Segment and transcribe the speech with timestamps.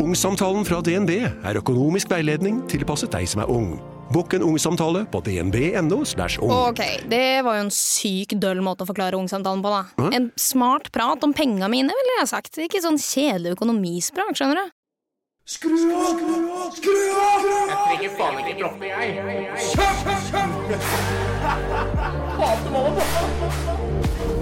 [0.00, 3.74] Ungsamtalen fra DNB er økonomisk veiledning tilpasset deg som er ung.
[4.10, 5.98] Bukk en ungsamtale på dnb.no.
[6.00, 6.52] ung.
[6.56, 6.80] Ok,
[7.12, 10.08] det var jo en syk døll måte å forklare ungsamtalen på, da.
[10.16, 12.56] En smart prat om penga mine, ville jeg sagt.
[12.64, 14.72] Ikke sånn kjedelig økonomisprat, skjønner du.
[15.50, 16.16] Skru av!
[16.78, 17.44] Skru av!
[17.44, 19.06] Jeg trenger faen ikke droppe, jeg.
[22.40, 23.69] Hater mamma og pappa.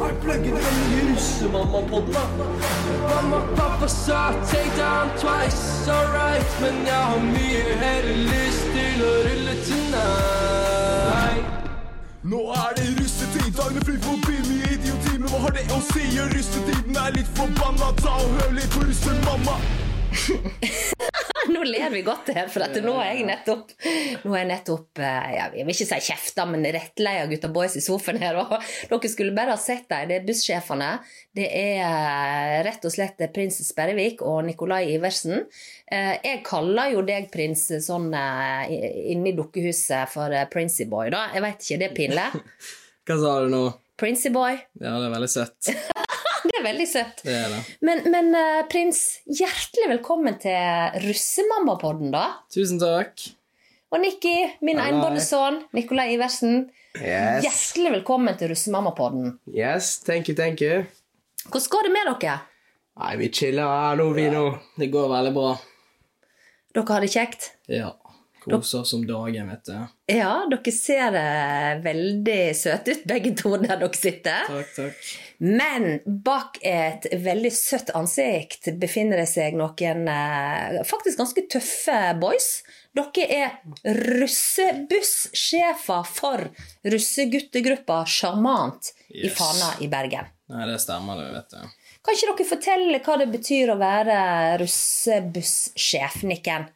[0.08, 2.24] Er pluggen den nye russemamma-podden, da?
[3.08, 9.12] Mamma, pappa sa take down twice, alright Men jeg har mye heller lyst til å
[9.26, 11.44] rulle tonight
[12.24, 16.08] Nå er det russetid, dagene flyr forbi mye idioti, men hva har det å si?
[16.32, 19.60] Russetiden er litt forbanna, ta og hør litt på russemamma.
[21.58, 23.72] Nå ler vi godt her, for nå er jeg nettopp
[24.22, 27.74] Nå er jeg nettopp eh, ja, Jeg vil ikke si kjefta, men rettleia gutta boys
[27.78, 28.38] i sofaen her.
[28.38, 28.52] Og
[28.92, 30.06] dere skulle bare ha sett dem.
[30.10, 30.90] Det er bussjefene.
[31.34, 35.42] Det er eh, rett og slett prins Sperrevik og Nikolai Iversen.
[35.90, 41.26] Eh, Jeg kaller jo deg, prins, sånn inni dukkehuset for eh, Princey Boy, da.
[41.34, 42.28] Jeg veit ikke, det er pinlig.
[43.08, 43.64] Hva sa du nå?
[43.98, 44.60] Princey Boy.
[44.78, 45.72] Ja, det er veldig søtt.
[46.48, 47.20] Det er veldig søtt.
[47.26, 47.60] Det er det.
[47.84, 52.24] Men, men eh, prins, hjertelig velkommen til Russemammapodden, da.
[52.54, 53.28] Tusen takk.
[53.92, 56.66] Og Nikki, min enbårne sønn, Nikolai Iversen.
[56.98, 57.44] Yes.
[57.44, 59.36] Hjertelig velkommen til Russemammapodden.
[59.54, 60.82] Yes, thank you, thank you.
[61.48, 62.36] Hvordan går det med dere?
[62.98, 64.44] Nei, vi chiller her nå, vi nå.
[64.80, 65.54] Det går veldig bra.
[66.74, 67.52] Dere har det kjekt?
[67.70, 67.92] Ja.
[68.48, 69.74] Koser oss om dagen, vet du.
[70.14, 74.48] Ja, dere ser eh, veldig søte ut, begge to der dere sitter.
[74.48, 75.08] Takk, takk.
[75.38, 82.62] Men bak et veldig søtt ansikt befinner det seg noen eh, faktisk ganske tøffe boys.
[82.98, 83.50] Dere er
[84.18, 86.42] russebussjefer for
[86.90, 90.26] russeguttegruppa Sjarmant i Fana i Bergen.
[90.50, 91.58] Nei, det stemmer, det, vet du.
[92.02, 94.18] Kan ikke dere fortelle hva det betyr å være
[94.62, 96.66] russebussjef, Nikken?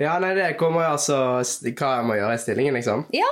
[0.00, 3.04] Ja, nei, det kommer jo altså Hva jeg må gjøre i stillingen, liksom?
[3.12, 3.28] Ja,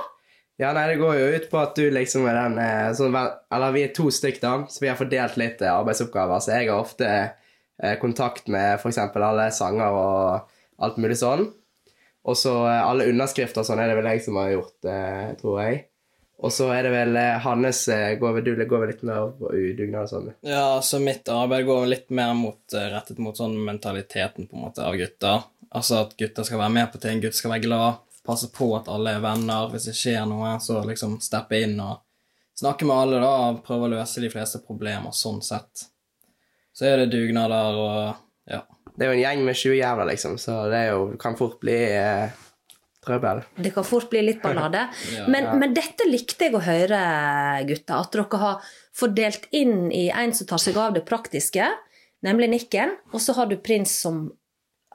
[0.61, 2.59] Ja, nei, det går jo ut på at du liksom er den
[2.99, 6.43] sånn, Eller vi er to stykk, da, så vi har fordelt litt eh, arbeidsoppgaver.
[6.45, 8.99] Så jeg har ofte eh, kontakt med f.eks.
[9.01, 10.51] alle sanger og
[10.85, 11.47] alt mulig sånn.
[12.29, 14.75] Og så alle underskrifter og sånn er det vel jeg som har gjort,
[15.41, 15.79] tror jeg.
[16.45, 17.81] Og så er det vel Hannes
[18.21, 20.29] går vel, Du går vel litt mer på dugnad og sånn.
[20.45, 24.85] Ja, så mitt arbeid går litt mer mot, rettet mot sånn mentaliteten på en måte
[24.85, 25.49] av gutter.
[25.73, 28.89] Altså at gutter skal være med på ting, gutter skal være glad, passe på at
[28.93, 29.71] alle er venner.
[29.73, 32.03] Hvis det skjer noe, så liksom steppe inn og
[32.61, 35.87] snakke med alle, da, og prøve å løse de fleste problemer sånn sett.
[36.77, 38.03] Så er det dugnader og
[38.51, 38.65] ja.
[38.95, 41.61] Det er jo en gjeng med 20 jævler, liksom, så det er jo, kan fort
[41.63, 42.33] bli eh,
[43.05, 43.43] trøbbel.
[43.57, 44.83] det kan fort bli litt ballade.
[45.15, 45.27] Ja.
[45.31, 46.99] Men, men dette likte jeg å høre,
[47.69, 47.97] gutter.
[47.97, 51.71] At dere har fordelt inn i en som tar seg av det praktiske,
[52.27, 54.27] nemlig Nikken, og så har du Prins som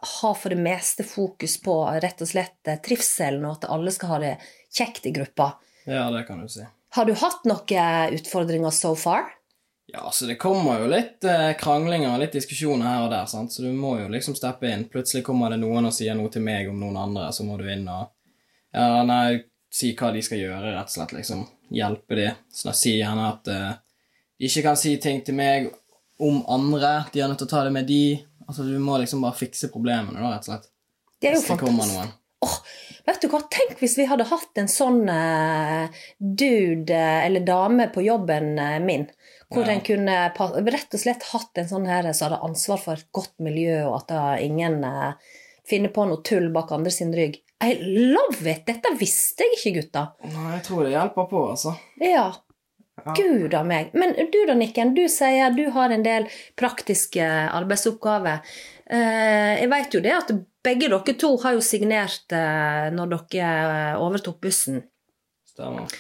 [0.06, 4.16] har for det meste fokus på rett og slett eh, trivselen, og at alle skal
[4.16, 4.34] ha det
[4.76, 5.56] kjekt i gruppa.
[5.86, 6.66] Ja, det kan du si.
[6.96, 9.34] Har du hatt noen utfordringer so far?
[9.88, 13.54] Ja, så det kommer jo litt eh, kranglinger og litt diskusjoner her og der, sant?
[13.54, 14.88] så du må jo liksom steppe inn.
[14.90, 17.68] Plutselig kommer det noen og sier noe til meg om noen andre, så må du
[17.70, 18.10] inn og
[18.76, 21.46] ja, nei, si hva de skal gjøre, rett og slett, liksom.
[21.76, 22.28] Hjelpe de.
[22.52, 23.72] Så da sier gjerne at eh,
[24.40, 25.70] de ikke kan si ting til meg
[26.20, 28.18] om andre, de er nødt til å ta det med de.
[28.48, 30.70] Altså, du må liksom bare fikse problemene, da, rett og slett.
[31.22, 31.96] Det er jo fantastisk.
[31.96, 32.14] noen.
[33.06, 35.86] Vet du hva, Tenk hvis vi hadde hatt en sånn uh,
[36.20, 39.08] dude eh, eller dame på jobben uh, min.
[39.54, 39.76] Hvor Ja.
[39.76, 43.34] en kunne rett og slett hatt en sånn her som hadde ansvar for et godt
[43.46, 45.14] miljø, og at ingen uh,
[45.70, 47.38] finner på noe tull bak andre sin rygg.
[47.64, 48.66] I love it!
[48.68, 50.08] Dette visste jeg ikke, gutta.
[50.26, 51.76] Nei, jeg tror det hjelper på, altså.
[52.04, 52.28] Ja.
[53.16, 53.92] Gud a meg.
[53.94, 58.42] Men du da, Nikken, du sier du har en del praktiske arbeidsoppgaver.
[58.86, 60.32] Eh, jeg vet jo det at
[60.66, 64.82] begge dere to har jo signert eh, når dere overtok bussen.
[65.52, 65.92] Stemmer.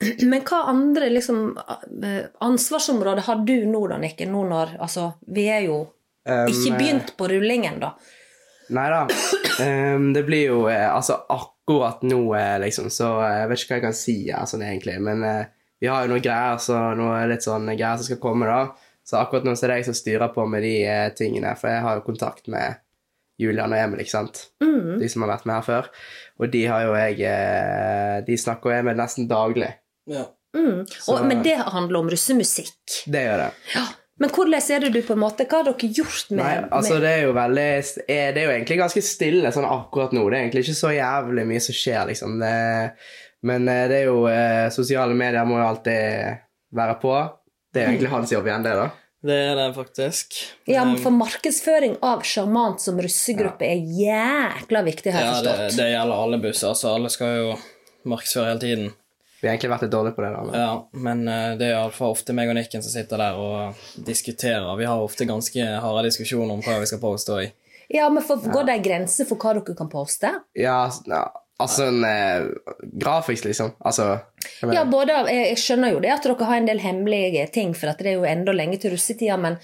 [0.30, 1.58] Men hva andre liksom,
[2.02, 4.32] eh, ansvarsområder har du nå, da, Nikken?
[4.32, 5.82] Nå når Altså, vi er jo
[6.26, 7.94] ikke eh, begynt på rullingen, da.
[8.70, 9.04] Nei da.
[10.14, 13.78] Det blir jo eh, Altså, akkurat nå, eh, liksom, så eh, jeg vet ikke hva
[13.80, 14.16] jeg kan si
[14.52, 15.48] sånn egentlig, men eh,
[15.80, 18.62] vi har jo noen greier, så noe litt sånn greier som skal komme, da.
[19.06, 21.72] Så akkurat nå så er det jeg som styrer på med de eh, tingene, for
[21.72, 22.76] jeg har jo kontakt med
[23.40, 24.42] Julian og Emil, ikke sant?
[24.62, 24.98] Mm.
[25.00, 25.88] De som har vært med her før.
[26.40, 29.70] Og de har jo jeg eh, De snakker jeg med nesten daglig.
[30.10, 30.26] Ja.
[30.56, 30.84] Mm.
[30.90, 32.76] Så- men det handler om russemusikk.
[33.06, 33.50] Det gjør det.
[34.20, 36.98] Men hvordan er det du på en måte Hva har dere gjort med, Nei, altså
[36.98, 40.26] med det er jo veldig eh, Det er jo egentlig ganske stille sånn akkurat nå.
[40.28, 42.36] Det er egentlig ikke så jævlig mye som skjer, liksom.
[42.42, 42.52] Det,
[43.42, 46.38] men eh, det er jo eh, Sosiale medier må jo alltid
[46.76, 47.14] være på.
[47.72, 48.88] Det er egentlig hans jobb igjen, det, da.
[49.22, 50.34] Det er det faktisk.
[50.70, 55.50] Ja, men For markedsføring av Sjarmant som russegruppe er jækla viktig, har jeg Ja, det,
[55.58, 55.76] forstått.
[55.76, 57.50] det gjelder alle busser, så alle skal jo
[58.08, 58.88] markedsføre hele tiden.
[59.40, 60.30] Vi har egentlig vært litt dårlige på det.
[60.36, 60.40] da.
[60.44, 63.74] men- Ja, men eh, det er iallfall ofte meg og Nikken som sitter der og
[64.04, 64.76] diskuterer.
[64.76, 67.52] Vi har ofte ganske harde diskusjoner om hva vi skal poste i.
[67.90, 70.30] Ja, men for, Går det en grense for hva dere kan poste?
[70.54, 71.22] Ja, ja,
[71.60, 72.48] altså en eh,
[73.02, 73.74] grafisk, liksom.
[73.80, 74.08] Altså
[74.72, 77.74] Ja, både, av- jeg, jeg skjønner jo det at dere har en del hemmelige ting,
[77.76, 79.58] for at det er jo enda lenge til russetida, men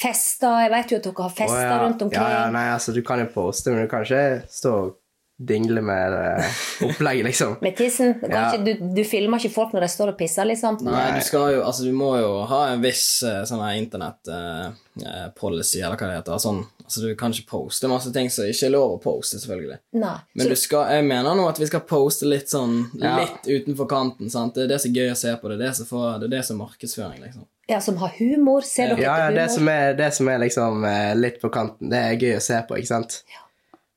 [0.00, 1.80] fester Jeg vet jo at dere har fester oh, ja.
[1.84, 2.22] rundt omkring.
[2.22, 4.92] Ja, ja, nei, altså, du kan jo poste, men du kan ikke stå og
[5.38, 6.44] dingle med uh,
[6.86, 7.56] opplegget, liksom.
[7.64, 8.14] Med tissen.
[8.20, 8.52] Du, Ja.
[8.52, 10.78] ikke, du, du filmer ikke folk når de står og pisser, liksom.
[10.86, 15.80] Nei, du skal jo Altså, du må jo ha en viss uh, sånn her internett-policy,
[15.82, 16.38] eller hva det heter.
[16.42, 19.80] Sånn, altså, du kan ikke poste masse ting som ikke er lov å poste, selvfølgelig.
[19.98, 20.14] Nei.
[20.34, 23.16] Men Så, du skal, jeg mener nå at vi skal poste litt sånn Ja.
[23.24, 24.30] Litt utenfor kanten.
[24.32, 24.54] sant?
[24.54, 25.50] Det er det som er gøy å se på.
[25.50, 27.46] Det er det som, får, det er det som er markedsføring, liksom.
[27.70, 28.62] ja, som har humor.
[28.66, 29.54] Ser dere Ja, ja, det humor?
[29.58, 32.62] som er, det som er liksom eh, litt på kanten, det er gøy å se
[32.68, 33.22] på, ikke sant?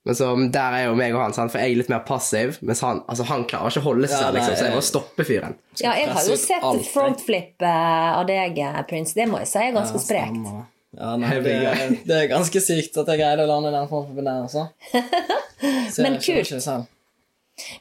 [0.08, 1.52] Men så der er jo meg og han, sant?
[1.52, 4.22] for jeg er litt mer passiv, mens han, altså, han klarer ikke å holde seg
[4.24, 5.58] Ja, liksom, så jeg må stoppe fyren.
[5.84, 9.14] Ja, jeg har jo sett alt, frontflip eh, av deg, eh, Prince.
[9.18, 10.48] Det må jeg si er ganske sprekt.
[10.98, 11.56] Ja, nei, det,
[12.08, 14.70] det er ganske sykt at jeg greide å lande den frontflipen der, også.
[15.92, 16.88] Ser- Men kult.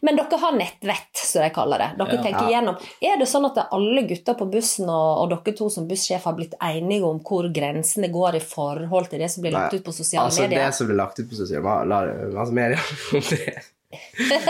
[0.01, 1.89] Men dere har nettvett, som de kaller det.
[1.99, 2.23] Dere Ja.
[2.23, 2.77] tenker igjennom.
[3.03, 6.33] Er det sånn at alle gutter på bussen og, og dere to som bussjef har
[6.39, 9.93] blitt enige om hvor grensene går i forhold til det som blir lagt ut på
[9.93, 10.65] sosiale altså, medier?
[10.65, 12.81] Det som blir lagt ut på sosiale ma- la- som medier
[13.13, 13.63] det,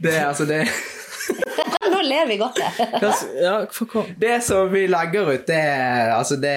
[0.02, 0.62] det er altså det
[1.94, 2.58] Nå ler vi godt
[3.40, 4.10] Ja, for?
[4.20, 6.54] Det som vi legger ut, det er, altså det,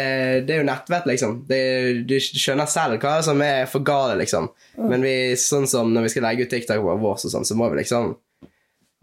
[0.47, 1.39] det er jo nettvett, liksom.
[1.47, 1.61] Det,
[2.09, 4.49] du skjønner selv hva som er for gale, liksom.
[4.81, 7.69] Men vi, sånn som når vi skal legge ut TikTok vår, og sånn, så må
[7.73, 8.15] vi liksom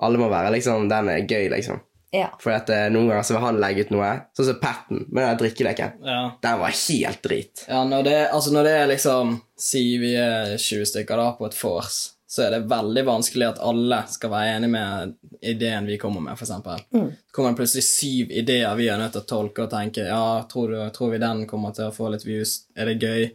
[0.02, 1.82] Alle må være liksom Den er gøy, liksom.
[2.14, 2.28] Ja.
[2.38, 5.24] For at eh, noen ganger så vil han legge ut noe, sånn som Patten med
[5.24, 5.96] den drikkeleken.
[6.06, 6.18] Ja.
[6.44, 7.64] Den var helt drit.
[7.66, 11.46] Ja, når det, altså når det er liksom Si vi er 20 stykker da på
[11.48, 11.98] et vors,
[12.34, 15.12] så er det veldig vanskelig at alle skal være enig med
[15.46, 16.80] ideen vi kommer med, for eksempel.
[16.90, 20.42] Så kommer det plutselig syv ideer vi er nødt til å tolke og tenke Ja,
[20.50, 22.56] tror, du, tror vi den kommer til å få litt views?
[22.74, 23.28] Er det gøy?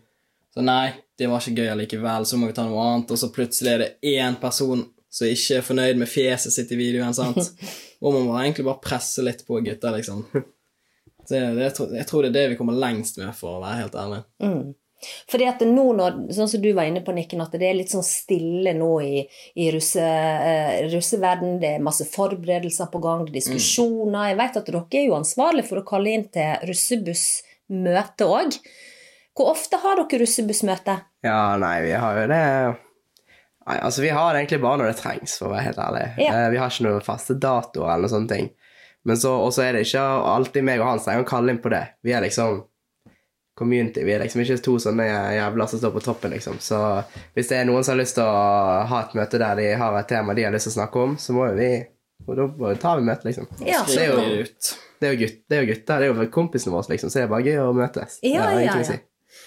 [0.52, 3.16] Så nei, det var ikke gøy allikevel, så må vi ta noe annet.
[3.16, 6.82] Og så plutselig er det én person som ikke er fornøyd med fjeset sitt i
[6.82, 7.40] videoen, sant?
[8.04, 10.26] Og man må egentlig bare presse litt på gutta, liksom.
[11.24, 13.86] Så det, det, jeg, tror, det er det vi kommer lengst med, for å være
[13.86, 14.24] helt ærlig.
[15.32, 17.94] Fordi at nå når, sånn som du var inne på, Nikken, at det er litt
[17.94, 19.24] sånn stille nå i,
[19.60, 21.58] i russe, uh, russeverden.
[21.62, 23.50] Det er masse forberedelser på gang, diskusjoner.
[23.50, 23.60] Mm.
[23.60, 24.30] diskusjoner.
[24.30, 28.60] Jeg vet at dere er jo ansvarlig for å kalle inn til russebussmøte òg.
[29.38, 31.00] Hvor ofte har dere russebussmøte?
[31.26, 32.46] Ja, nei, vi har jo det
[33.70, 36.06] Nei, altså Vi har det egentlig bare når det trengs, for å være helt ærlig.
[36.24, 36.32] Ja.
[36.34, 38.48] Uh, vi har ikke noen faste datoer eller noen sånne ting.
[39.08, 41.86] Men så er det ikke alltid meg og han som å kalle inn på det.
[42.04, 42.64] Vi er liksom
[43.60, 44.06] community.
[44.08, 46.58] Vi er liksom ikke to sånne jævler som står på toppen, liksom.
[46.64, 46.80] Så
[47.36, 48.42] hvis det er noen som har lyst til å
[48.90, 51.18] ha et møte der de har et tema de har lyst til å snakke om,
[51.20, 51.72] så må jo vi
[52.28, 53.48] og da tar vi møte, liksom.
[53.66, 53.84] Ja.
[53.88, 54.72] Det er jo, ut.
[55.00, 57.22] det er jo, gutt, det er jo gutter, det er jo kompisene våre, liksom, så
[57.22, 58.20] det er bare gøy å møtes.
[58.28, 58.76] Ja, ja, ja.
[58.86, 59.00] si.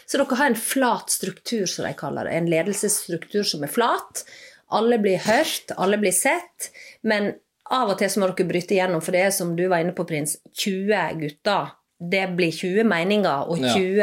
[0.08, 2.38] Så dere har en flat struktur, som de kaller det.
[2.38, 4.24] En ledelsesstruktur som er flat.
[4.72, 6.70] Alle blir hørt, alle blir sett.
[7.06, 7.34] Men
[7.72, 9.94] av og til så må dere bryte igjennom, for det er som du var inne
[9.96, 11.72] på, Prins, 20 gutter.
[12.10, 13.74] Det blir 20 meninger og Ja.
[13.74, 14.02] 20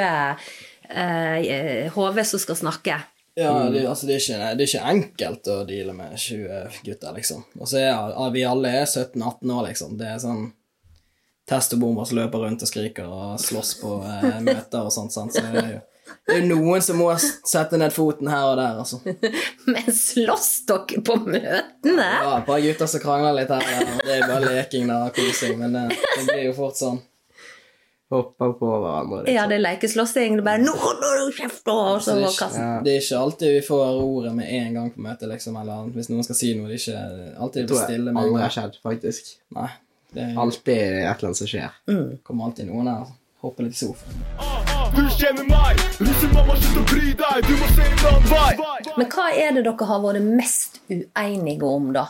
[0.89, 2.99] eh, HV som skal snakke.
[3.39, 7.13] Ja, det, altså, det, er ikke, det er ikke enkelt å deale med 20 gutter,
[7.15, 7.43] liksom.
[7.59, 9.93] Og så er vi alle er 17-18 år, liksom.
[9.99, 10.49] Det er sånn
[11.49, 15.15] test som løper rundt og skriker og slåss på eh, møter og sånt.
[15.15, 15.33] Sant?
[15.35, 15.85] Så det er jo
[16.25, 18.99] det er noen som må sette ned foten her og der, altså.
[19.73, 22.07] Men slåss dere på møtene?
[22.07, 24.01] Ja, et par gutter som krangler litt her og der.
[24.07, 26.97] Det er bare leking og kosing, men det, det blir jo fort sånn.
[28.09, 29.19] Hopper på hverandre.
[29.23, 29.35] Liksom.
[29.35, 30.37] Ja, det er lekeslåssing.
[30.39, 32.63] Det er bare 'Nå holder du kjeft!' og så Så det, går er kassen.
[32.63, 35.55] ikke, det er ikke alltid vi får ordet med en gang på møtet, liksom.
[35.61, 38.29] Eller hvis noen skal si noe, det er ikke alltid det blir stille med en
[38.29, 39.23] aldri har skjedd, faktisk.
[39.55, 39.69] Nei.
[40.13, 41.69] Det Alltid et eller annet som skjer.
[42.23, 43.05] kommer alltid noen her
[43.41, 44.23] hopper litt i sofaen.
[44.95, 48.55] Du kjenner meg, russemamma, slutt å bry deg, du må se en annen vei.
[48.97, 52.07] Men hva er det dere har vært mest uenige om, da?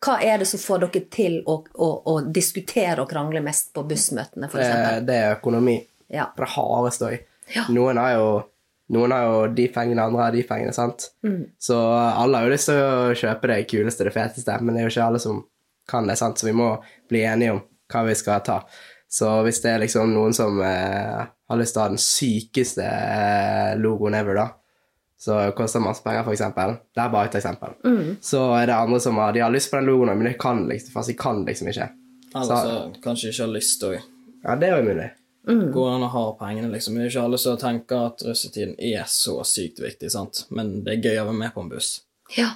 [0.00, 3.84] Hva er det som får dere til å, å, å diskutere og krangle mest på
[3.88, 5.02] bussmøtene, Det, f.eks.?
[5.06, 5.76] det er økonomi.
[6.08, 6.30] Ja.
[6.36, 7.18] Det harde støy.
[7.54, 7.66] Ja.
[7.74, 8.30] Noen har jo
[8.90, 10.72] noen har jo de pengene, andre har de pengene.
[10.74, 11.10] sant?
[11.62, 14.88] Så alle har jo lyst til å kjøpe det kuleste, det feteste, men det er
[14.88, 15.44] jo ikke alle som
[15.90, 16.38] kan det, sant?
[16.38, 16.72] så vi må
[17.10, 18.60] bli enige om hva vi skal ta.
[19.10, 22.86] Så hvis det er liksom noen som eh, har lyst til å ha den sykeste
[22.86, 24.44] eh, logoen ever, da,
[25.20, 26.78] så koster masse penger, eksempel.
[26.96, 27.74] Det er bare et eksempel.
[28.24, 30.62] Så er det andre som har, de har lyst på den logoen, men de kan
[30.68, 31.90] liksom, fast de kan liksom ikke.
[32.30, 33.98] Eller så kanskje ikke har lyst òg.
[34.44, 35.10] Ja, det er jo mulig.
[35.74, 36.96] Går an å ha pengene, liksom.
[36.96, 40.44] Det er ikke alle som tenker at russetiden er så sykt viktig, sant.
[40.48, 41.90] Men det er gøy å være med på en buss.
[42.36, 42.54] Ja.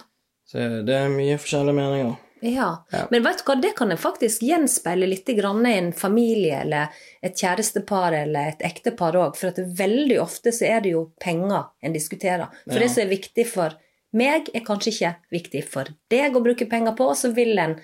[0.49, 2.17] Så det er mye forskjellige meninger.
[2.45, 2.69] Ja.
[3.11, 7.37] Men vet du hva, det kan en faktisk gjenspeile litt i en familie eller et
[7.41, 9.37] kjærestepar eller et ektepar òg.
[9.39, 12.53] For at veldig ofte så er det jo penger en diskuterer.
[12.67, 13.79] For det som er viktig for
[14.15, 17.79] meg, er kanskje ikke viktig for deg å bruke penger på, og så vil en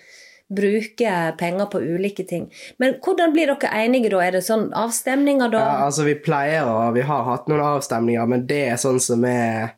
[0.51, 2.49] bruke penger på ulike ting.
[2.79, 4.23] Men hvordan blir dere enige da?
[4.25, 5.63] Er det sånn avstemninger da?
[5.63, 9.25] Ja, altså Vi pleier å Vi har hatt noen avstemninger, men det er sånn som
[9.25, 9.77] er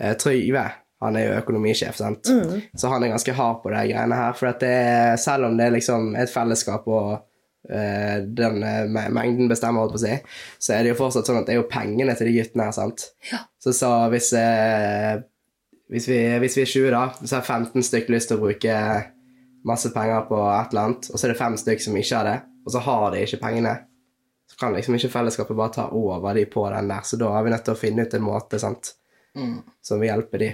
[0.00, 0.66] eh, Trygve.
[1.04, 2.26] Han er jo økonomisjef, sant?
[2.74, 4.34] så han er ganske hard på de greiene her.
[4.38, 9.10] For at det er, selv om det er liksom et fellesskap og uh, den uh,
[9.14, 10.16] mengden bestemmer, holdt på å si,
[10.58, 12.74] så er det jo fortsatt sånn at det er jo pengene til de guttene her,
[12.74, 13.12] sant?
[13.30, 13.44] Ja.
[13.62, 15.22] Så, så hvis, uh,
[15.92, 18.82] hvis, vi, hvis vi er 20, da, så har 15 stykker lyst til å bruke
[19.68, 22.32] masse penger på et eller annet, og så er det fem stykker som ikke har
[22.32, 23.78] det, og så har de ikke pengene,
[24.50, 27.46] så kan liksom ikke fellesskapet bare ta over de på den der, så da er
[27.46, 28.96] vi nødt til å finne ut en måte, sant,
[29.84, 30.52] som vil hjelpe de.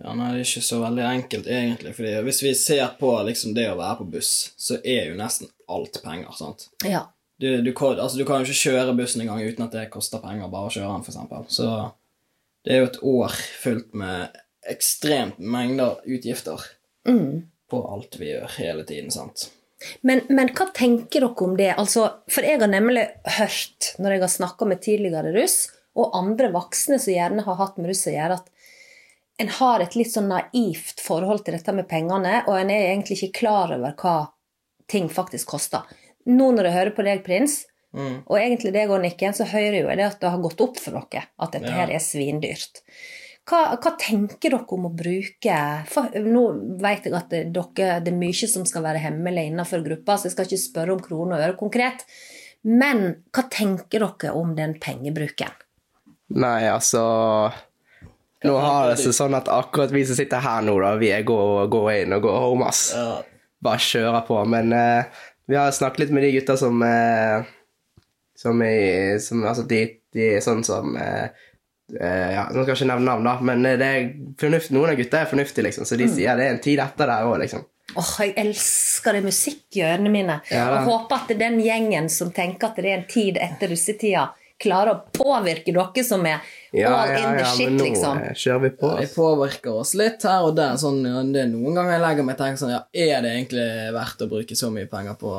[0.00, 1.94] Ja, nei, det er ikke så veldig enkelt, egentlig.
[1.96, 5.50] fordi hvis vi ser på liksom det å være på buss, så er jo nesten
[5.68, 6.70] alt penger, sant.
[6.88, 7.04] Ja.
[7.40, 10.22] Du, du, kan, altså, du kan jo ikke kjøre bussen engang uten at det koster
[10.24, 11.46] penger bare å kjøre den, eksempel.
[11.52, 11.68] Så
[12.64, 16.64] det er jo et år fullt med ekstremt mengder utgifter
[17.70, 19.48] på alt vi gjør hele tiden, sant.
[20.04, 21.70] Men, men hva tenker dere om det?
[21.80, 23.06] Altså, for jeg har nemlig
[23.38, 25.62] hørt, når jeg har snakka med tidligere russ,
[25.98, 28.50] og andre voksne som gjerne har hatt med russ å gjøre, at
[29.40, 33.16] en har et litt sånn naivt forhold til dette med pengene, og en er egentlig
[33.18, 34.16] ikke klar over hva
[34.90, 35.86] ting faktisk koster.
[36.28, 37.62] Nå når jeg hører på deg, Prins,
[37.96, 40.76] og egentlig deg og Nikken, så hører jeg jo det at det har gått opp
[40.78, 42.82] for dere at dette her er svindyrt.
[43.50, 45.56] Hva, hva tenker dere om å bruke
[45.90, 46.42] for, Nå
[46.78, 50.28] vet jeg at det, dere, det er mye som skal være hemmelig innenfor gruppa, så
[50.28, 52.04] jeg skal ikke spørre om kroner og øre konkret.
[52.68, 55.56] Men hva tenker dere om den pengebruken?
[56.30, 57.02] Nei, altså
[58.46, 61.26] Nå har det seg sånn at akkurat vi som sitter her nå, da, vi er
[61.28, 61.36] gå,
[61.68, 62.94] gå inn og gå home, ass.
[63.60, 64.38] Bare kjører på.
[64.48, 67.44] Men uh, vi har snakket litt med de gutta som uh,
[68.38, 69.82] Som er som, Altså, de,
[70.16, 71.28] de er sånn som uh,
[71.90, 74.04] Uh, ja, Nå skal jeg ikke nevne navn, da, men det er
[74.38, 77.10] fornuft, noen av gutta er fornuftige, liksom, så de sier det er en tid etter
[77.10, 77.64] der òg, liksom.
[77.98, 80.36] Åh, jeg elsker det musikk i øynene mine.
[80.54, 84.28] Ja, og håper at den gjengen som tenker at det er en tid etter russetida,
[84.60, 86.40] klarer å påvirke dere som er
[86.86, 88.22] all in the shit, men nå liksom.
[88.42, 88.90] kjører vi på.
[88.92, 90.76] Ja, Vi påvirker oss litt her og der.
[90.80, 91.00] Sånn,
[91.34, 94.26] det er noen ganger jeg legger meg og tenker sånn Ja, er det egentlig verdt
[94.26, 95.34] å bruke så mye penger på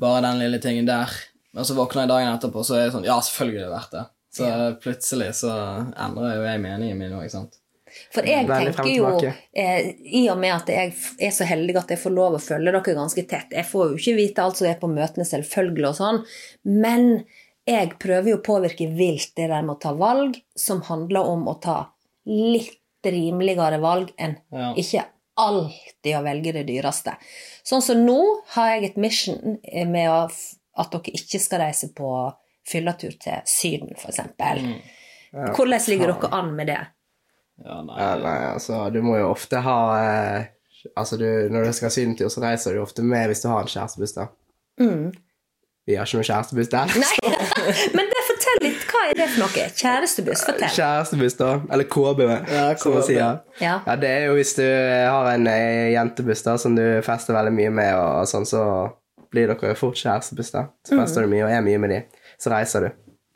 [0.00, 1.12] bare den lille tingen der?
[1.56, 3.96] Og så våkner jeg dagen etterpå, så er det sånn Ja, selvfølgelig er det verdt
[3.98, 4.04] det.
[4.30, 4.50] Så
[4.82, 5.54] plutselig så
[5.98, 7.56] endrer jo jeg meningen min òg, ikke sant.
[8.14, 9.08] For jeg tenker jo,
[9.58, 10.92] eh, i og med at jeg
[11.26, 13.98] er så heldig at jeg får lov å følge dere ganske tett Jeg får jo
[13.98, 16.20] ikke vite alt som er på møtene, selvfølgelig, og sånn,
[16.70, 17.24] men
[17.68, 21.46] jeg prøver jo å påvirke vilt det der med å ta valg som handler om
[21.48, 21.78] å ta
[22.26, 24.72] litt rimeligere valg enn Ja.
[24.76, 25.04] ikke
[25.40, 27.14] alltid å velge det dyreste.
[27.64, 28.18] Sånn som nå
[28.56, 30.18] har jeg et mission med å,
[30.76, 32.10] at dere ikke skal reise på
[32.68, 34.20] fylletur til Syden, f.eks.
[35.32, 36.80] Hvordan ligger dere an med det?
[37.64, 37.96] Ja, nei.
[38.00, 40.44] Ja, nei, altså, du må jo ofte ha eh,
[40.96, 43.60] Altså, du, når du skal ha sydentur, så reiser du ofte med hvis du har
[43.60, 44.30] en kjærestebuss, da.
[44.80, 46.94] Vi har ikke noen kjærestebuss der.
[47.02, 47.18] Nei,
[47.96, 48.86] men det fortell litt.
[48.90, 49.66] Hva er det for noe?
[49.80, 50.72] Kjærestebuss, fortell.
[50.76, 51.50] Kjærestebuss, da.
[51.72, 52.22] Eller KB,
[52.80, 53.42] som man sier.
[53.60, 53.74] Ja.
[53.86, 57.54] Ja, det er jo hvis du har en eh, jentebuss da, som du fester veldig
[57.56, 58.64] mye med, og, sånn, så
[59.30, 60.66] blir dere fort kjærestebuss, da.
[60.86, 62.02] Så fester du mye og er mye med de.
[62.40, 62.90] Så reiser du.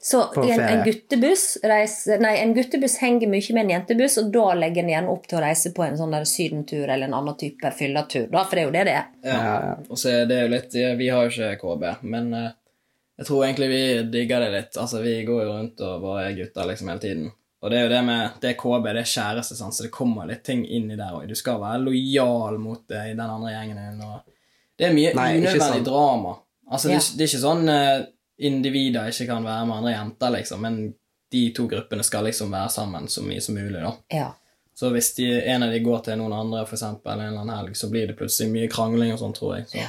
[0.05, 4.51] Så en, en, guttebuss reiser, nei, en guttebuss henger mye med en jentebuss, og da
[4.59, 7.39] legger en gjerne opp til å reise på en sånn der sydentur eller en annen
[7.41, 9.07] type fylletur, da, for det er jo det det er.
[9.25, 9.55] Ja.
[9.89, 12.53] Og så er det jo litt Vi har jo ikke KB, men eh,
[13.19, 13.81] jeg tror egentlig vi
[14.11, 14.77] digger det litt.
[14.81, 17.29] Altså, vi går jo rundt og bare er gutter liksom hele tiden.
[17.65, 19.75] Og det er jo det med Det er KB, det er kjæreste, sant?
[19.75, 21.29] så det kommer litt ting inn i der òg.
[21.31, 24.03] Du skal være lojal mot eh, den andre gjengen din.
[24.05, 24.35] Og
[24.77, 26.35] det er mye Nei, unødvendig drama.
[26.69, 27.01] Altså, det, Ja.
[27.01, 28.05] er, det er ikke sånn uh,
[28.39, 30.79] individer ikke kan være med andre jenter, liksom, men
[31.33, 33.93] de to gruppene skal liksom være sammen så mye som mulig, da.
[34.13, 34.29] Ja.
[34.75, 37.77] Så hvis de, en av de går til noen andre, eksempel, en eller annen helg,
[37.79, 39.69] så blir det plutselig mye krangling og sånn, tror jeg.
[39.71, 39.85] Så.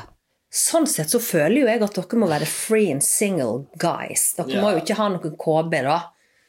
[0.56, 4.30] Sånn sett så føler jo jeg at dere må være free and single guys.
[4.38, 4.62] Dere Ja.
[4.64, 6.00] må jo ikke ha noen KB, da.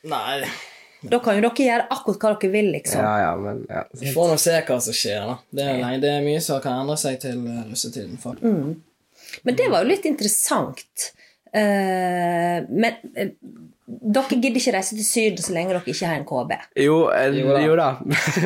[0.06, 0.46] Nei,
[1.06, 3.02] Da kan jo dere gjøre akkurat hva dere vil, liksom.
[3.02, 3.82] Ja, ja, men ja.
[4.00, 5.36] vi får nå se hva som skjer, da.
[5.52, 8.80] Det er, nei, det er mye som kan endre seg til eh, russetiden, faktisk.
[9.44, 11.10] Men det var jo litt interessant.
[11.56, 13.30] Uh, men uh,
[13.86, 16.52] dere gidder ikke reise til Syden så lenge dere ikke har en KB.
[16.82, 17.62] Jo, en, Jo da.
[17.64, 17.88] jo da.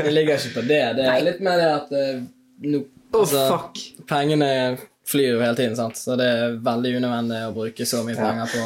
[0.05, 0.83] Det ligger ikke på det.
[0.99, 2.23] Det er litt mer det at uh,
[2.67, 3.81] no, altså, oh, fuck.
[4.11, 4.51] Pengene
[5.11, 5.99] flyr jo hele tiden, sant?
[5.99, 8.63] så det er veldig unødvendig å bruke så mye penger på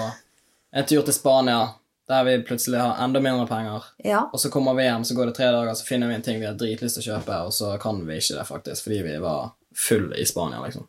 [0.75, 1.63] en tur til Spania
[2.09, 3.85] der vi plutselig har enda mindre penger.
[4.05, 4.19] Ja.
[4.33, 6.41] Og så kommer vi hjem, så går det tre dager, så finner vi en ting
[6.43, 9.15] vi har dritlyst til å kjøpe, og så kan vi ikke det, faktisk, fordi vi
[9.23, 9.55] var
[9.87, 10.85] full i Spania, liksom.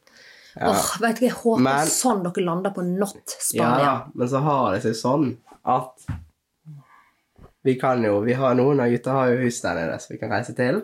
[0.55, 4.75] Åh, vet du, jeg håper Men- sånn dere lander på not Ja, men så har
[4.75, 6.05] det seg sånn at
[7.65, 10.19] vi kan jo Vi har noen av gutta har jo hus der nede som vi
[10.21, 10.83] kan reise til.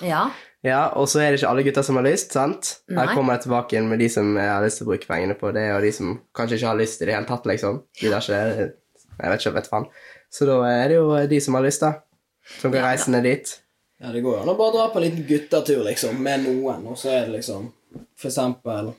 [0.00, 0.30] Ja.
[0.66, 2.72] Ja, Og så er det ikke alle gutter som har lyst, sant?
[2.90, 3.04] Nei.
[3.04, 5.36] Her kommer jeg tilbake igjen med de som jeg har lyst til å bruke pengene
[5.38, 5.52] på.
[5.54, 7.78] Det og de som kanskje ikke har lyst i det hele tatt, liksom.
[8.00, 8.72] De der ikke
[9.16, 9.86] Jeg vet ikke, vet faen.
[10.32, 11.92] Så da er det jo de som har lyst, da.
[12.58, 13.54] Som kan reise ned dit.
[14.02, 16.82] Ja, det går jo an å bare dra på en liten guttetur, liksom, med noen,
[16.90, 17.70] og så er det liksom
[18.20, 18.90] For eksempel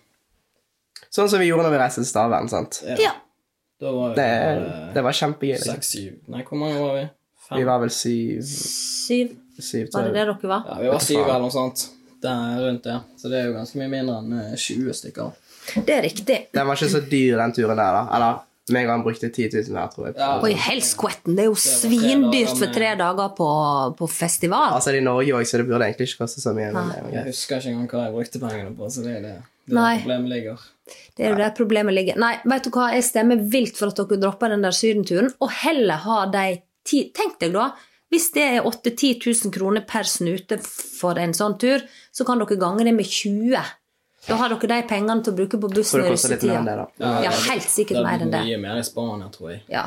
[1.13, 2.79] Sånn som vi gjorde når vi reiste til Stavern, sant.
[2.97, 3.13] ja.
[3.77, 5.53] Da var Det, vi det var kjempegøy.
[5.53, 5.75] Liksom.
[5.75, 7.03] seks, syv Nei, hvor mange var vi?
[7.47, 7.59] Fem?
[7.59, 9.35] Vi var vel syv, Syv.
[9.65, 10.65] Syv Var det det dere var?
[10.67, 11.87] Ja, vi var syv eller noe sånt.
[12.21, 12.97] Der rundt det.
[13.21, 15.31] Så det er jo ganske mye mindre enn eh, 20 stykker.
[15.85, 16.37] Det er riktig.
[16.55, 18.03] Den var ikke så dyr, den turen der, da.
[18.17, 18.43] Eller
[18.75, 20.15] meg og han brukte 10 000 hver, tror jeg.
[20.19, 20.29] Ja.
[20.43, 21.37] Oi, helskvetten.
[21.37, 23.49] Det er jo svindyrt for tre dager på,
[23.99, 24.73] på festival.
[24.75, 26.71] Altså, det er i Norge òg, så det burde egentlig ikke koste så mye.
[26.75, 29.21] Men det er Jeg husker ikke engang hva jeg brukte pengene på, så det er
[29.23, 29.35] det.
[29.69, 30.65] det er problemet ligger.
[31.15, 32.19] Det er jo der problemet ligger.
[32.23, 35.53] Nei, vet du hva, jeg stemmer vilt for at dere dropper den der sydenturen, og
[35.63, 36.47] heller ha de
[36.87, 37.71] ti Tenk deg da,
[38.13, 41.83] hvis det er 8 10 000 kroner per snute for en sånn tur,
[42.15, 43.57] så kan dere gange det med 20.
[44.27, 46.61] Da har dere de pengene til å bruke på bussen det i det, russetida.
[46.65, 47.11] da.
[47.23, 48.43] Ja, helt sikkert mer enn det.
[48.49, 49.61] Mye mer i Spania, tror jeg.
[49.71, 49.85] Ja.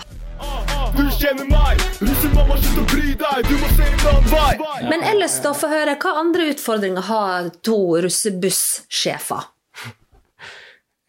[0.97, 4.89] Du kjenner meg, russemamma, slutt å bry deg, du må se en annen vei.
[4.89, 9.49] Men ellers, da, få høre, hva andre utfordringer har to russebussjefer?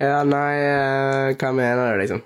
[0.02, 2.22] Ja, nei, eh, hva mener du, liksom?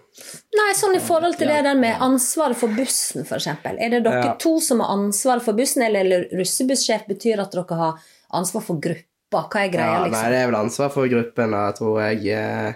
[0.55, 3.75] Nei, sånn i forhold til det der med ansvaret for bussen, eksempel.
[3.83, 4.35] Er det dere Ja.
[4.39, 7.99] to som har ansvaret for bussen, eller russebussjef betyr at dere har
[8.33, 9.03] ansvar for gruppa?
[9.51, 10.29] Hva er greia, Ja, nei, liksom?
[10.31, 12.27] det er vel ansvar for gruppen, da, tror jeg.
[12.31, 12.73] eh,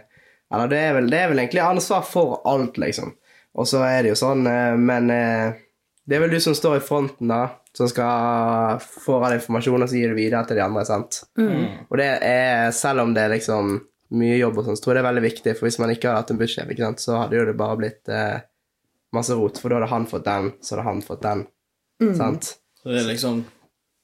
[0.52, 3.14] Eller det er, vel, det er vel egentlig ansvar for alt, liksom.
[3.56, 6.80] Og så er det jo sånn, eh, men det er vel du som står i
[6.84, 10.84] fronten, da, som skal få all informasjon og så gi det videre til de andre,
[10.86, 11.24] sant?
[11.38, 15.00] Og det er, selv om det er liksom mye jobb og sånn, så tror jeg
[15.00, 17.18] det er veldig viktig, for hvis man ikke hadde hatt en bussjef, ikke sant, så
[17.24, 18.40] hadde jo det bare blitt eh,
[19.16, 21.44] masse rot, for da hadde han fått den, så hadde han fått den,
[22.18, 22.54] sant?
[22.82, 23.42] Så det er liksom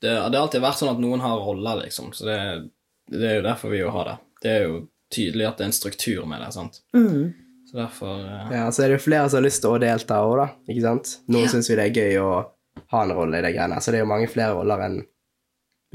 [0.02, 2.12] Det, det har alltid vært sånn at noen har roller, liksom.
[2.14, 2.38] Så det,
[3.10, 4.16] det er jo derfor vi jo har det.
[4.44, 4.74] Det er jo
[5.16, 6.50] tydelig at det er en struktur med det.
[6.54, 6.82] sant?
[7.72, 10.20] Så derfor eh, Ja, så er det jo flere som har lyst til å delta
[10.28, 10.48] òg, da.
[10.70, 11.14] Ikke sant?
[11.32, 12.30] Noen syns jo det er gøy å
[12.92, 13.80] ha en rolle i det greiene.
[13.82, 15.00] Så det er jo mange flere roller enn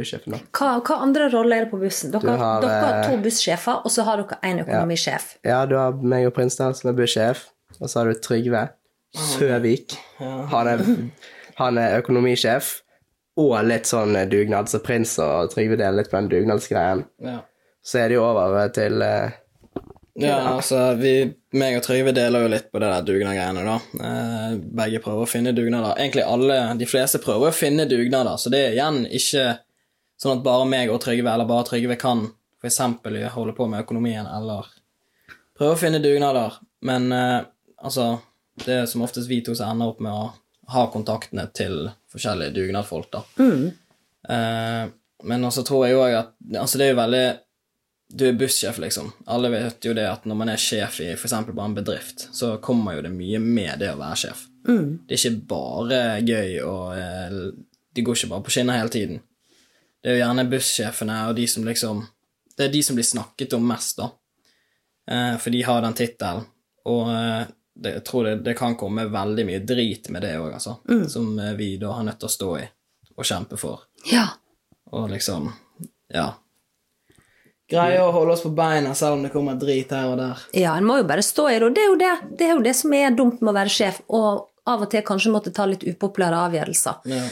[0.01, 0.41] bussjefen, da.
[0.57, 2.11] Hva, hva andre roller er det på bussen?
[2.15, 5.31] Dere, har, dere har eh, to bussjefer, og så har dere en økonomisjef.
[5.47, 7.47] Ja, du har meg og prins der som er bussjef.
[7.79, 8.67] Og så har du Trygve
[9.17, 9.95] Søvik.
[10.21, 10.83] Han er,
[11.59, 12.81] han er økonomisjef.
[13.41, 17.07] Og litt sånn dugnad, så prins og Trygve deler litt på den dugnadsgreien.
[17.25, 17.39] ja.
[17.83, 19.31] Så er det jo over til eh,
[20.21, 21.15] Ja, altså, vi,
[21.57, 23.77] meg og Trygve deler jo litt på det der dugnad-greiene, da.
[24.05, 25.95] Eh, begge prøver å finne dugnader.
[25.97, 29.47] Egentlig alle, de fleste prøver å finne dugnader, så det er igjen ikke
[30.21, 32.27] sånn at bare meg og Trygve, eller bare Trygve kan
[32.65, 34.69] eksempel holde på med økonomien, eller
[35.59, 36.59] prøve å finne dugnader.
[36.85, 37.41] Men eh,
[37.81, 38.19] altså,
[38.65, 40.31] det er som oftest vi to som ender opp med å
[40.71, 43.23] ha kontaktene til forskjellige dugnadfolk, da.
[44.29, 44.83] Eh,
[45.23, 47.25] men også tror jeg også at Altså, det er jo veldig
[48.11, 49.13] du er bussjef, liksom.
[49.31, 51.35] Alle vet jo det at når man er sjef i f.eks.
[51.53, 54.41] bare en bedrift, så kommer jo det mye med det å være sjef.
[55.07, 57.37] Det er ikke bare gøy og eh,
[57.95, 59.21] De går ikke bare på skinner hele tiden.
[60.01, 62.03] Det er jo gjerne bussjefene og de som liksom
[62.57, 64.11] Det er de som blir snakket om mest, da.
[65.11, 66.45] Eh, for de har den tittelen.
[66.85, 70.51] Og eh, det, jeg tror det, det kan komme veldig mye drit med det òg,
[70.59, 70.77] altså.
[71.09, 72.67] Som eh, vi da har nødt til å stå i
[73.17, 73.87] og kjempe for.
[74.13, 74.27] Ja.
[74.93, 75.53] Og liksom
[76.13, 76.33] Ja.
[77.71, 80.41] Greie å holde oss på beina selv om det kommer drit her og der.
[80.59, 82.57] ja, en må jo bare stå i det, og det er jo det, det, er
[82.57, 85.53] jo det som er dumt med å være sjef, og av og til kanskje måtte
[85.55, 87.07] ta litt upopulære avgjørelser.
[87.13, 87.23] Ja.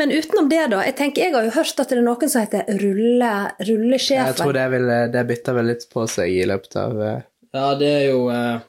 [0.00, 0.78] Men utenom det, da.
[0.86, 3.32] Jeg tenker, jeg har jo hørt at det er noen som heter rulle,
[3.68, 4.30] rullesjefen.
[4.30, 7.18] Jeg tror det, vil, det bytter vel litt på seg i løpet av uh...
[7.52, 8.62] Ja, det er jo eh,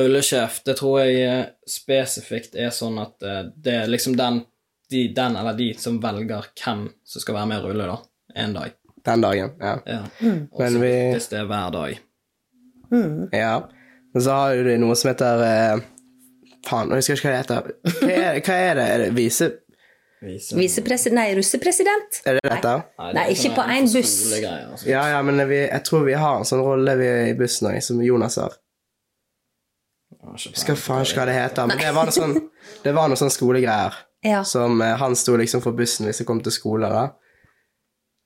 [0.00, 0.56] rullesjef.
[0.66, 4.40] Det tror jeg spesifikt er sånn at uh, det er liksom den,
[4.90, 7.98] de, den eller de som velger hvem som skal være med og rulle, da.
[8.42, 8.74] En dag.
[9.06, 9.52] den dagen.
[9.62, 9.74] Ja.
[9.86, 10.00] Ja.
[10.50, 12.00] Og Men så vi- Hvis det er hver dag.
[13.38, 13.52] ja.
[14.16, 15.84] Men så har du noe som heter
[16.66, 17.70] Faen, jeg husker ikke hva det heter.
[18.00, 18.88] Hva er, hva er det?
[18.96, 19.50] Er det vise...
[20.26, 20.56] Vise.
[20.58, 22.20] Visepresident Nei, russepresident.
[22.26, 22.72] Er det dette?
[22.98, 24.14] det Nei, er ikke på en buss.
[24.34, 24.88] Altså.
[24.90, 27.78] Ja, ja, men vi, jeg tror vi har en sånn rolle vi i bussen òg,
[27.84, 28.56] som Jonas har.
[30.10, 32.34] Jeg Jeg skal faen ikke hva det heter, men det var noe sånn,
[32.84, 34.02] det var noe sånn skolegreier.
[34.26, 34.40] Ja.
[34.48, 37.02] Som eh, han sto liksom for bussen hvis det kom til skole, da.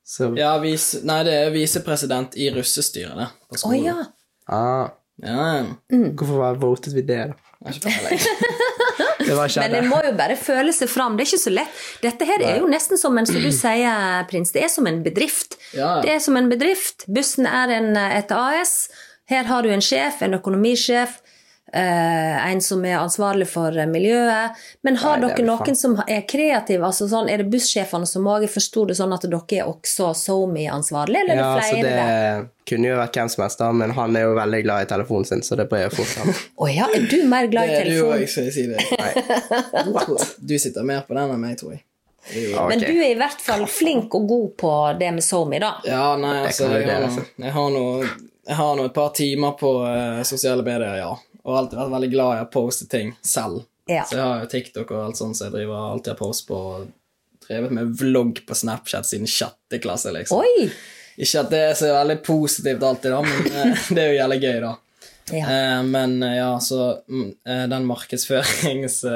[0.06, 3.26] Så Ja, vis, nei, det er visepresident i russestyret, det.
[3.50, 3.82] På skolen.
[3.82, 4.06] skolen.
[4.48, 4.54] ja.
[4.56, 5.66] ah, ja.
[6.16, 7.50] Hvorfor votet vi det, da?
[7.68, 7.82] Jeg
[9.20, 11.16] Men en må jo bare føle seg fram.
[11.16, 11.80] Det er ikke så lett.
[12.04, 15.02] Dette her er jo nesten som en, som du sier, Prins, det er som en
[15.04, 15.58] bedrift.
[15.76, 15.98] Ja.
[16.04, 17.06] Det er som en bedrift.
[17.08, 18.88] Bussen er en, et AS.
[19.30, 21.20] Her har du en sjef, en økonomisjef,
[21.72, 24.60] eh, en som er ansvarlig for eh, miljøet.
[24.86, 25.78] Men har Nei, er dere noen faen.
[25.78, 26.86] som er kreative?
[26.86, 31.24] Altså sånn, er det bussjefene som òg forsto det sånn at dere er også SoMe-ansvarlig,
[31.24, 31.92] eller Ja, er det flere?
[32.06, 34.86] Altså det kunne jo vært hvem som helst, da, men han er jo veldig glad
[34.86, 36.34] i telefonen sin, så det brer jo fort han.
[36.62, 37.84] Å ja, er du mer glad i telefonen?
[37.84, 38.16] Det er du telefon?
[38.16, 40.26] òg, skal jeg si det.
[40.50, 41.84] Du sitter mer på den enn meg, tror jeg.
[42.68, 45.72] Men du er i hvert fall flink og god på det med SoMe, da.
[45.88, 47.24] Ja, nei, altså, jeg har, noe, altså.
[47.40, 48.10] jeg har noe
[48.50, 51.10] Jeg har nå et par timer på uh, sosiale medier, ja.
[51.44, 53.62] Og alltid vært veldig glad i å poste ting selv.
[53.90, 54.04] Ja.
[54.06, 56.56] Så jeg har jo TikTok og alt sånt, så jeg driver alltid har post på
[56.56, 56.80] Og
[57.40, 60.38] Drevet med vlogg på Snapchat siden sjette klasse, liksom.
[60.44, 60.70] Oi!
[61.18, 64.40] Ikke at det er så veldig positivt alltid, da, men eh, det er jo jævlig
[64.44, 64.72] gøy, da.
[65.32, 65.44] Ja.
[65.46, 67.30] Eh, men eh, ja, så mm,
[67.72, 69.00] den markedsførings...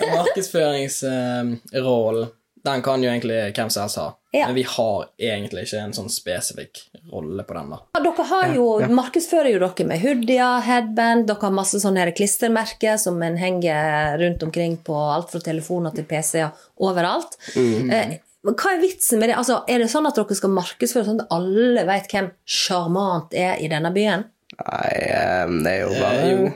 [0.00, 2.26] den markedsføringsrollen,
[2.68, 4.08] den kan jo egentlig hvem som helst ha.
[4.36, 4.46] Ja.
[4.50, 7.78] Men vi har egentlig ikke en sånn spesifikk rolle på den, da.
[7.96, 12.12] Ja, Dere har jo, markedsfører jo dere med hoodier, headband, dere har masse sånne her
[12.16, 16.52] klistremerker som en henger rundt omkring på alt fra telefoner til PC-er
[16.84, 17.38] overalt.
[17.56, 19.38] Eh, men hva er vitsen med det?
[19.40, 23.56] Altså, er det sånn at dere skal markedsføre sånn at alle vet hvem sjarmant er
[23.64, 24.28] i denne byen?
[24.58, 26.52] Nei, eh, det er jo bare Eh, jo.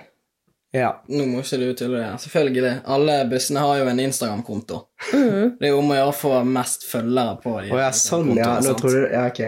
[0.72, 0.88] Ja.
[1.12, 2.10] Nå må ikke du tulle det.
[2.22, 2.70] Selvfølgelig.
[2.94, 4.78] Alle bussene har jo en Instagram-konto.
[5.12, 5.58] Mm.
[5.58, 7.74] Det er jo om å gjøre å få mest følgere på dem.
[7.74, 8.54] Oh, ja, sånn, ja.
[8.64, 9.42] Nå tror du Ja, ok.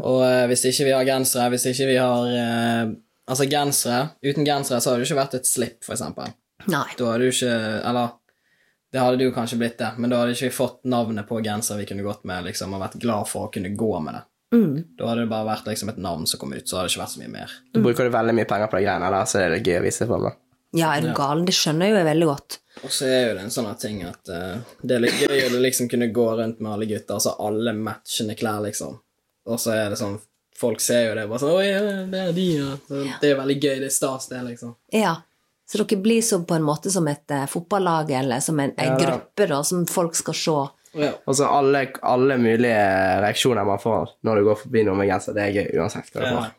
[0.00, 2.84] Og eh, hvis ikke vi har gensere, hvis ikke vi har eh,
[3.24, 6.32] Altså gensere Uten gensere så hadde det ikke vært et slipp, for eksempel.
[6.64, 6.86] Nei.
[6.96, 8.12] Da hadde du ikke Eller
[8.94, 11.40] det hadde det jo kanskje blitt det, men da hadde ikke vi fått navnet på
[11.42, 14.20] genser vi kunne gått med, liksom, og vært glad for å kunne gå med det.
[15.00, 17.02] Da hadde det bare vært liksom et navn som kom ut, så hadde det ikke
[17.02, 17.56] vært så mye mer.
[17.74, 19.82] Da bruker du veldig mye penger på de greiene da, så er det gøy å
[19.88, 20.28] vise fram.
[20.74, 21.44] Ja, er du gal?
[21.46, 22.58] Det skjønner jo jeg veldig godt.
[22.82, 25.60] Og så er jo det en sånn ting at uh, det er litt gøy å
[25.62, 28.96] liksom kunne gå rundt med alle gutter, altså alle matchende klær, liksom.
[29.46, 30.18] Og så er det sånn
[30.54, 32.74] Folk ser jo det, bare sånn Oi, ja, det er de, ja.
[32.86, 33.72] Så det er veldig gøy.
[33.82, 34.74] Det er stas, det, liksom.
[34.94, 35.16] Ja.
[35.66, 38.92] Så dere blir så på en måte som et uh, fotballag eller som en, en
[38.94, 40.54] Ja, gruppe da, som folk skal se.
[40.94, 41.10] Ja.
[41.26, 42.84] Og så alle, alle mulige
[43.24, 46.22] reaksjoner man får når du går forbi noe med genser, det er gøy uansett hva
[46.22, 46.36] du Ja.
[46.44, 46.54] får.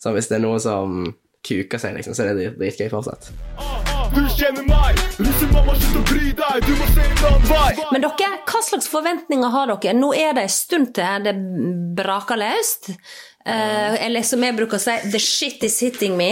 [0.00, 1.04] Så hvis det er noe som
[1.44, 3.30] kuker seg, liksom, så er det drit- dritgøy fortsatt.
[4.14, 7.86] Du kjenner meg, russemamma, slutt å bry deg, du må se en annen vei.
[7.90, 9.94] Men dere, hva slags forventninger har dere?
[9.98, 11.32] Nå er det en stund til det
[11.98, 12.92] braker løst.
[13.44, 16.30] Uh, eller som jeg bruker å si, the shit is hitting me.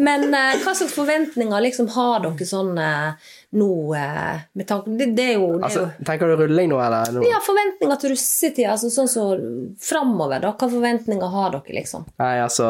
[0.00, 5.26] Men uh, hva slags forventninger liksom har dere sånn uh, nå med tanke det, det
[5.32, 7.12] er jo, det er Altså, jo tenker du rulling nå, eller?
[7.14, 7.22] Nå?
[7.28, 10.54] ja, forventninger til russetida, altså sånn som så framover, da.
[10.58, 12.08] Hva forventninger har dere, liksom?
[12.18, 12.66] Nei, altså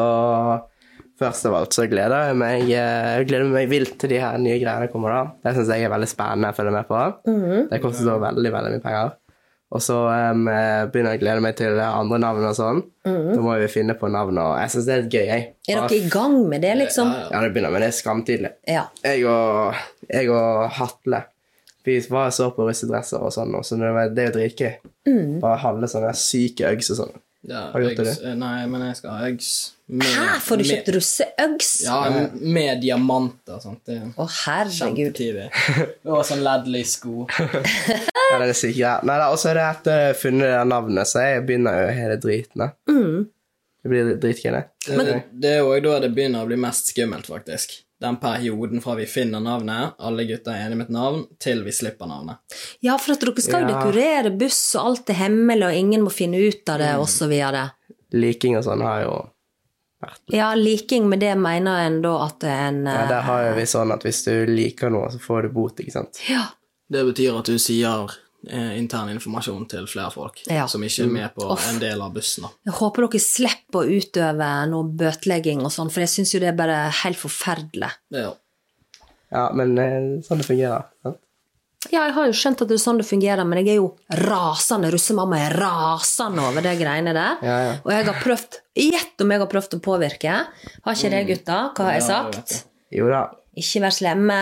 [1.19, 4.37] Først av alt så gleder jeg meg eh, Jeg gleder meg vilt til de her
[4.39, 5.11] nye greiene kommer.
[5.15, 5.23] da.
[5.49, 7.01] Det syns jeg er veldig spennende å følge med på.
[7.73, 9.17] Det koster så veldig veldig mye penger.
[9.69, 10.29] Og så eh,
[10.89, 12.79] begynner jeg å glede meg til andre navn og sånn.
[13.05, 15.25] Da må vi finne på navn, og jeg syns det er litt gøy.
[15.29, 15.49] jeg.
[15.69, 17.11] Er dere i gang med det, liksom?
[17.29, 18.53] Ja, det begynner, men det er skamtidlig.
[18.69, 18.87] Ja.
[19.05, 19.75] Jeg og,
[20.09, 21.25] jeg og Hatle
[21.89, 24.73] vi var så på russedresser og sånn, og så det, var, det er jo dritgøy.
[25.41, 27.13] Bare halve sånne syke øgs og sånn.
[27.47, 29.49] Ja, Har du gjort det, eh, Nei, men jeg skal ha Uggs
[29.87, 31.69] med Hæ, får du kjøpt russeøgs?
[31.85, 31.99] Ja,
[32.35, 33.79] med diamanter og sånt.
[33.87, 35.21] Det er Å, herregud.
[36.03, 37.25] Og sånn Ledley-sko.
[38.29, 38.77] Ja, det er sikkert.
[38.77, 38.91] Ja.
[39.01, 41.79] Nei, da, og så er det etter jeg har funnet det navnet, så jeg begynner
[41.79, 42.65] jo hele driten.
[42.85, 43.23] Mm.
[43.81, 44.63] Det blir dritgøy, det.
[45.31, 47.79] Det, er jo da det begynner å bli mest skummelt, faktisk.
[48.01, 51.71] Den perioden fra vi finner navnet, alle gutter er enige med et navn, til vi
[51.75, 52.37] slipper navnet.
[52.81, 53.73] Ja, for at dere skal jo Ja.
[53.75, 56.99] dekorere buss, og alt er hemmelig, og ingen må finne ut av det, Mm.
[57.01, 57.71] og så videre.
[58.13, 59.29] Liking og sånn har jo
[60.01, 63.55] vært Ja, liking med det mener en da at en ja, eh, Der har jo
[63.55, 66.21] vi sånn at hvis du liker noe, så får du bot, ikke sant.
[66.29, 66.45] ja.
[66.91, 68.15] Det betyr at du sier eh,
[68.47, 70.65] intern informasjon til flere folk Ja.
[70.67, 72.45] som ikke er med på en del av bussen.
[72.65, 76.47] Jeg håper dere slipper å utøve noe bøtelegging og sånn, for jeg syns jo det
[76.53, 77.91] er bare helt forferdelig.
[78.13, 78.33] Er
[79.31, 80.85] Ja, men eh, sånn det fungerer.
[81.05, 81.11] Ja.
[81.91, 83.95] Ja, jeg har jo skjønt at det er sånn det fungerer, men jeg er jo
[84.11, 84.89] rasende.
[84.91, 87.37] Russemamma er rasende over de greiene der.
[87.41, 87.75] Ja, ja.
[87.85, 90.33] Og jeg har prøvd Gjett om jeg har prøvd å påvirke.
[90.85, 91.73] Har ikke det, gutta?
[91.75, 92.09] Hva har jeg Mm.
[92.09, 92.65] Ja, sagt?
[92.91, 93.21] Jo da.
[93.57, 94.39] Ikke vær slemme.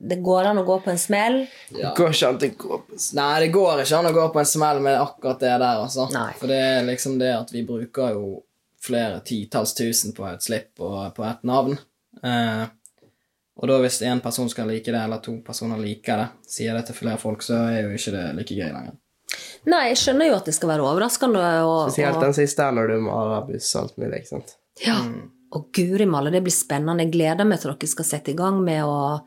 [0.00, 1.42] Det går an å gå på en smell.
[1.68, 3.18] Det Går ikke an å gå på en smell.
[3.20, 6.06] Nei, det går ikke an å gå på en smell med akkurat det der, altså.
[6.14, 6.30] Nei.
[6.40, 8.24] For det er liksom det at vi bruker jo
[8.80, 11.76] flere titalls tusen på et slipp og på et navn.
[12.24, 12.64] Eh,
[13.60, 16.86] og da hvis én person skal like det, eller to personer liker det, sier det
[16.88, 18.96] til flere folk, så er jo ikke det like gøy lenger.
[19.68, 21.42] Nei, jeg skjønner jo at det skal være overraskende.
[21.68, 24.22] Og, Spesielt den siste når du maler buss og alt mulig.
[24.22, 24.56] ikke sant?
[24.80, 24.96] ja.
[25.56, 27.06] Og guri malla, det blir spennende.
[27.06, 29.18] Jeg gleder meg til dere skal sette i gang med å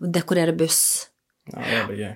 [0.00, 0.82] dekorere buss.
[1.52, 2.12] Ja, det blir gøy.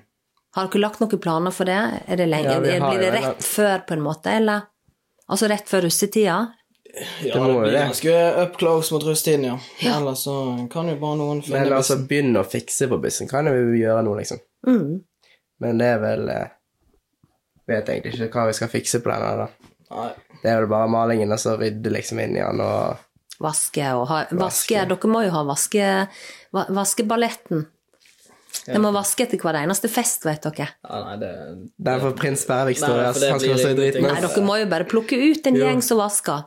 [0.54, 1.78] Har dere lagt noen planer for det?
[2.06, 2.50] Er det lenge?
[2.50, 3.30] Ja, har blir det rett det.
[3.30, 4.68] rett før, på en måte, eller?
[5.30, 6.36] Altså rett før russetida?
[7.24, 7.78] Ja, må det blir det.
[7.88, 9.56] ganske up close mot russetiden, ja.
[9.96, 10.36] Ellers så
[10.70, 14.04] kan jo bare noen finne Men altså, begynne å fikse på bussen kan vi gjøre
[14.06, 14.42] noe, liksom.
[14.66, 15.00] Mm.
[15.64, 16.52] Men det er vel eh,
[17.64, 19.70] Vet egentlig ikke hva vi skal fikse på den her, da.
[19.94, 20.10] Nei.
[20.42, 23.00] Det er vel bare malingen og så rydde liksom inn i den og
[23.42, 24.84] Vaske og ha vaske.
[24.88, 25.86] Dere må jo ha vaske,
[26.54, 27.66] va, vaskeballetten.
[28.64, 30.68] De må vaske etter hver eneste fest, vet dere.
[30.86, 34.06] Ja, nei, det er for prins Bervik står der, han skal også i driten.
[34.06, 35.64] Nei, dere må jo bare plukke ut en Jo.
[35.66, 36.44] gjeng som vasker.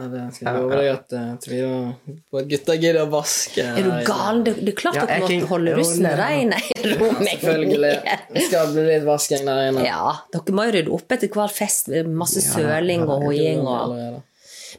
[0.00, 3.60] ja, det skal jeg love deg at, jeg at på at gutta gidder å vaske.
[3.76, 4.40] Er du gal?
[4.46, 6.14] Det, det er klart Ja, dere du må kan- holde Jo, russen nei.
[6.16, 6.48] rein.
[6.54, 7.92] Nei, ro Selvfølgelig.
[8.32, 9.84] Det skal bli litt vasking der inne.
[9.84, 11.92] Ja, dere må jo rydde opp etter hver fest.
[12.08, 14.22] Masse søling og hoiing og Allerede.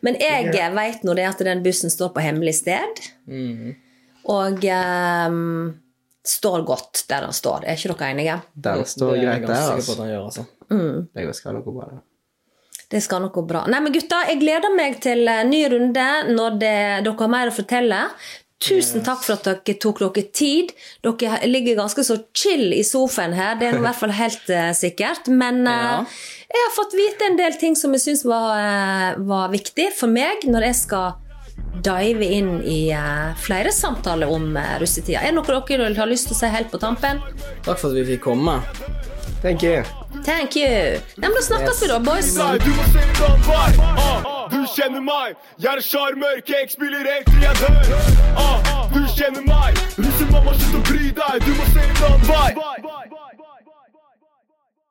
[0.02, 3.02] Men jeg veit nå det at den bussen står på hemmelig sted.
[3.30, 3.74] Mm.
[4.32, 5.74] Og um,
[6.28, 7.66] står godt der den står.
[7.66, 8.38] Er ikke dere enige?
[8.54, 9.98] Den står det greit der, altså.
[10.00, 10.48] han gjør, altså.
[10.72, 11.90] Det skal skal noe bra.
[11.92, 12.02] det.
[12.92, 13.64] Det skal nok gå bra.
[13.72, 17.52] Nei, men gutta, jeg gleder meg til en ny runde når det, dere har mer
[17.52, 18.00] å fortelle.
[18.62, 20.74] Tusen takk for at dere tok dere tid.
[21.06, 24.70] Dere ligger ganske så chill i sofaen her, det er i hvert fall helt uh,
[24.76, 25.32] sikkert.
[25.32, 25.96] Men uh, Ja.
[26.52, 30.12] Jeg har fått vite en del ting som jeg syns var, eh, var viktig for
[30.12, 31.14] meg når jeg skal
[31.82, 35.22] dive inn i eh, flere samtaler om uh, russetida.
[35.22, 37.22] Er det noe dere har lyst til å si helt på tampen?
[37.64, 38.60] Takk for at vi fikk komme.
[39.42, 39.82] Thank you.
[40.26, 40.68] Thank you.
[40.68, 42.36] Ja, men da snakkes vi, da, boys.
[42.36, 43.88] Du må se den vibe.
[44.04, 45.40] Ah, du kjenner meg.
[45.58, 47.82] Jeg er sjarmør, cake spiller helt til jeg dør.
[48.92, 49.82] Du kjenner meg.
[49.98, 51.48] Russemamma, slutt å bry deg.
[51.48, 53.31] Du må se den vibe.